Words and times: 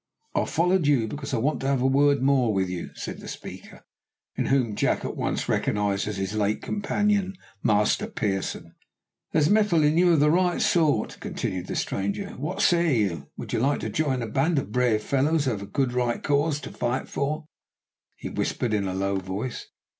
"I 0.33 0.45
followed 0.45 0.87
you, 0.87 1.07
because 1.07 1.31
I 1.31 1.37
want 1.37 1.59
to 1.61 1.67
have 1.67 1.83
a 1.83 1.85
word 1.85 2.23
more 2.23 2.55
with 2.55 2.67
you," 2.69 2.89
said 2.95 3.19
the 3.19 3.27
speaker, 3.27 3.83
in 4.35 4.47
whom 4.47 4.75
Jack 4.75 5.05
at 5.05 5.15
once 5.15 5.47
recognised 5.47 6.05
his 6.05 6.33
late 6.33 6.63
companion, 6.63 7.35
Master 7.61 8.07
Pearson. 8.07 8.73
"There's 9.31 9.47
mettle 9.47 9.83
in 9.83 9.99
you 9.99 10.13
of 10.13 10.19
the 10.19 10.31
right 10.31 10.59
sort," 10.59 11.19
continued 11.19 11.67
the 11.67 11.75
stranger. 11.75 12.31
"What 12.31 12.63
say 12.63 12.97
you? 12.97 13.29
Would 13.37 13.53
you 13.53 13.59
like 13.59 13.79
to 13.81 13.89
join 13.91 14.23
a 14.23 14.27
band 14.27 14.57
of 14.57 14.71
brave 14.71 15.03
fellows 15.03 15.45
who 15.45 15.51
have 15.51 15.61
a 15.61 15.67
right 15.89 16.15
good 16.15 16.23
cause 16.23 16.59
to 16.61 16.71
fight 16.71 17.07
for?" 17.07 17.45
he 18.15 18.27
whispered 18.27 18.73
in 18.73 18.87
a 18.87 18.95
low 18.95 19.17
voice. 19.17 19.67